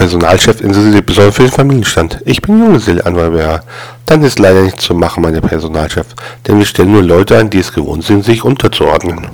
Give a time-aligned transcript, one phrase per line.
[0.00, 2.22] Personalchef interessiert besonders für den Familienstand.
[2.24, 3.62] Ich bin Junggeselle, antwortet er.
[4.06, 6.06] Dann ist leider nichts zu machen, meine Personalchef,
[6.48, 9.30] denn wir stellen nur Leute ein, die es gewohnt sind, sich unterzuordnen.